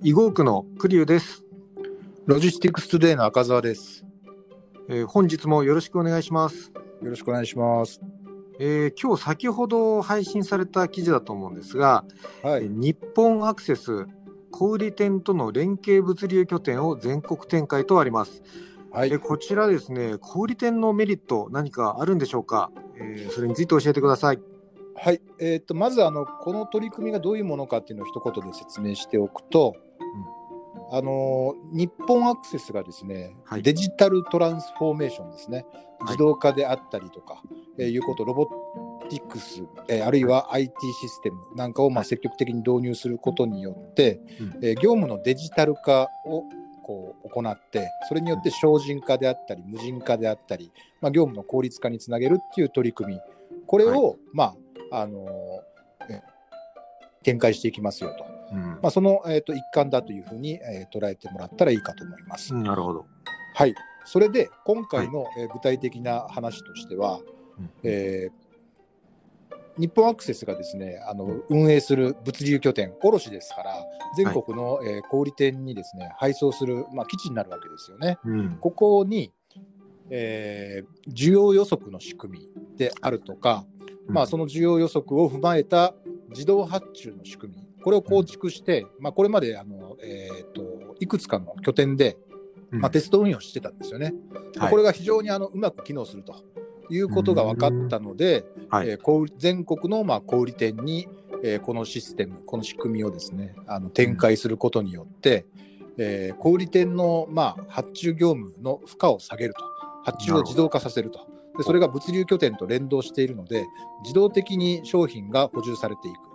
[0.00, 1.44] 囲碁区の栗生です、
[2.26, 4.04] LOGISTICS TODAY の赤澤です。
[4.88, 6.72] えー本日もよろしくお願いします、
[7.02, 8.00] よろしくお願いします。
[8.60, 12.04] えー今日先ほど配信された記事だと思うんですが、
[12.44, 12.64] はい。
[12.64, 14.06] えー日本アクセス
[14.52, 18.42] 小売店との連携物流拠点を全国展開とあります、
[18.92, 19.18] はいえー。
[19.18, 24.38] こちらですね小売店のメリット何かあるんでしょうか、えーそれについて教えてください
[25.00, 25.20] はい。
[25.38, 29.76] えっ、と、まず、あの、この取り組みがどういうものかっていうのを一言で説明しておくと、
[30.90, 33.62] あの、日本アクセスがですね、はい。
[33.62, 35.66] デジタルトランスフォーメーションですね。
[36.00, 36.04] い。
[36.04, 37.42] 自動化であったりとか、
[37.78, 38.46] えーいうこと、ロボ
[39.08, 44.58] ティクス、えーあるいは IT システムなんかをまあ積極的に導入することによって、うん。
[44.62, 46.44] えー業務のデジタル化を
[46.82, 53.20] こう行って、それによって精進化であったり、無人化であったり、まあ、業務の効率化につなげるっていう取り組み、
[53.66, 54.54] これを、ま
[54.90, 55.26] あ、あの
[57.22, 58.37] 展開していきますよと。
[58.52, 58.60] うん。
[58.60, 62.54] まあ、その、えー、と一環だというふうに、えー捉えてもらったらいいかと思います。
[62.54, 63.06] なるほど、
[63.54, 63.74] はい。
[64.04, 67.20] それで、今回の、えー具体的な話としては、
[67.58, 68.48] うんえー
[69.78, 73.74] 日本アクセスがですね、あの運営する物流拠点、卸ですから、
[74.16, 78.18] 全国の、えー小売店にですね、配送する、まあ、基地になるわけですよね。
[78.24, 78.56] うん。
[78.60, 79.32] ここに、
[80.10, 83.64] えー需要予測の仕組みであるとか、
[84.08, 85.94] まあ、その需要予測を踏まえた
[86.30, 92.18] 自動発注の仕組み、これを構築して、まあ、これまであの、えーといくつかの拠点で、
[92.72, 94.12] うんまあ、テスト運用してたんですよね。
[94.52, 96.34] ではいこれが非常にあのうまく機能すると
[96.90, 101.08] いうことが分かったので、はいえー全国のまあ小売店に、
[101.44, 105.46] えーこのシステム、この仕組みをですねあの展開することによって、
[105.98, 109.64] えー小売店のまあ発注業務の負荷を下げると、
[110.04, 111.20] 発注を自動化させると。
[111.56, 113.66] でそれが物流拠点と連動しているので、
[114.02, 116.27] 自動的に商品が補充されていく。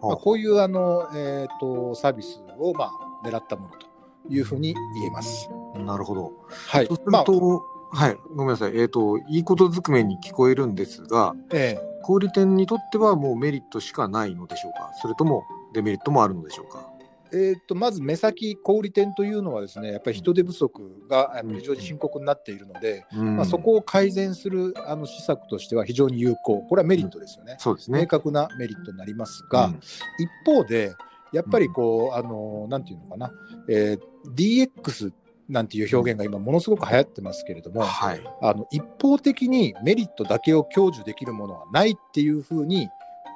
[0.00, 3.86] まあ、こういうあの、えー、とサービスをまあ狙ったものと
[4.28, 5.48] いうふうに言えます。
[5.76, 6.86] なるほどはい。
[6.86, 8.76] そうするまあと、はい、ごめんなさい。
[8.78, 14.92] えっ、と、いいことずくめに聞こえるんですが、ええ小売店にとってはもうメリットしかないのでしょうか？
[15.02, 15.42] それとも
[15.74, 16.90] デメリットもあるのでしょうか？
[17.32, 23.36] えー、とまず目先小売店というのはですねやっぱり人手不足が非常に深刻になっているので、うん。
[23.36, 26.62] まあ、そこを改善するあの施策としては非常に有効。
[26.62, 28.00] これはメリットですよね、そうですね。
[28.00, 29.80] 明確なメリットになりますが、うん。
[30.18, 30.94] 一方で
[31.32, 33.32] やっぱりこう、あのなんていうのかな、
[33.68, 34.00] えー
[34.34, 35.12] DX
[35.48, 38.20] なんていう表現が今ものすごく流行ってますけれども、はい。
[38.42, 42.88] あの一方的にメリットだけを享受できるものはないっていうふうに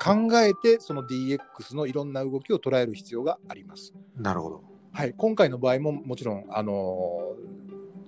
[0.03, 3.95] 考えてその DX のいろんな動きを捉える必要があります。
[4.17, 4.65] なるほど。
[4.93, 7.63] はい、今回の場合ももちろん、あのー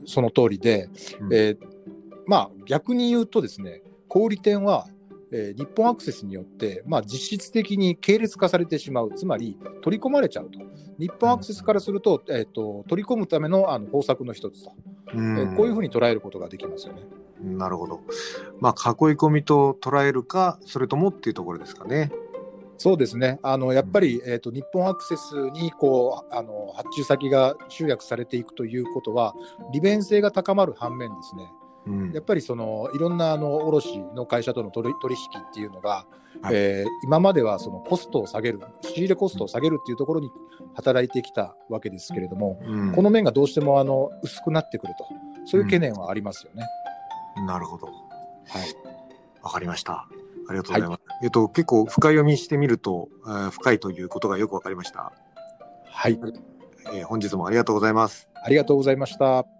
[0.06, 0.90] その通りで、
[1.20, 1.58] うんえー
[2.26, 4.86] まあ、逆に言うとですね小売店は、
[5.34, 10.60] えー日本アクセスによって、まあ、実質的に系列化されてしまうつまり取り込まれちゃうと
[10.98, 17.02] 日本アクセスからすると,、えー、と取り込むためのあの方策の一つと、うえーこういうふうに捉えることができますよね。
[17.42, 18.00] なるほど。
[18.60, 22.10] まあ、囲い込みと捉えるか、それともっていうところですかね。
[22.78, 23.38] そうですね。
[23.42, 29.34] あの、やっぱり、えっ、と、日本アクセスに、こう、あの、発注先が集約されていくということは、
[29.72, 31.48] 利便性が高まる反面ですね、
[31.86, 36.06] うんやっぱりその、いろんな、あの、卸の会社との取り取引っていうのが、
[36.42, 40.30] はいえー今まではそのコストを下げる、仕入れコストを下げるっていうところに
[40.74, 45.06] 働いてきたわけですけれども、うんこの面がどうしても、あの、薄くなってくると、
[45.46, 46.64] そういう懸念はありますよね。
[47.46, 47.86] なるほど。
[47.86, 47.94] はい。
[49.42, 50.08] わかりました。
[50.48, 51.02] ありがとうございます。
[51.22, 55.12] えっと、結構深読みしてみると、えー深いということがよくわかりました。
[55.86, 56.18] はい。
[56.92, 58.28] えー本日もありがとうございます。
[58.34, 59.53] ありがとうございました。